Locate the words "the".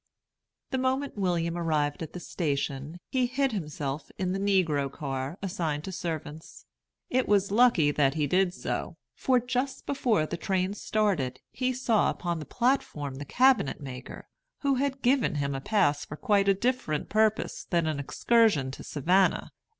0.71-0.79, 2.13-2.19, 4.31-4.39, 10.25-10.37, 12.39-12.45, 13.17-13.25